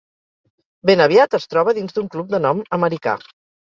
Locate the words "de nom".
2.33-2.65